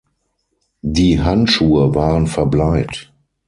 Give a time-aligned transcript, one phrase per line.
[0.81, 3.11] Die Handschuhe waren verbleit.